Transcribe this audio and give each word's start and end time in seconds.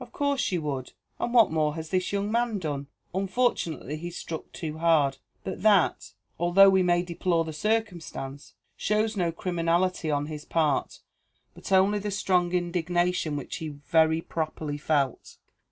Of 0.00 0.12
course, 0.12 0.50
you 0.50 0.62
would; 0.62 0.94
and 1.20 1.34
what 1.34 1.52
more 1.52 1.74
has 1.74 1.90
this 1.90 2.10
young 2.10 2.32
man 2.32 2.58
done? 2.58 2.86
Unfortunately 3.14 3.98
he 3.98 4.10
struck 4.10 4.50
too 4.52 4.78
hard; 4.78 5.18
but 5.42 5.60
that, 5.60 6.12
although 6.38 6.70
we 6.70 6.82
may 6.82 7.02
deplore 7.02 7.44
the 7.44 7.52
circumstance, 7.52 8.54
shows 8.78 9.14
no 9.14 9.30
criminality 9.30 10.10
on 10.10 10.24
his 10.24 10.46
part; 10.46 11.00
but 11.52 11.70
only 11.70 11.98
the 11.98 12.10
strong 12.10 12.52
indignation 12.54 13.36
which 13.36 13.56
he 13.56 13.68
very 13.68 14.22
properly 14.22 14.78
felt. 14.78 15.36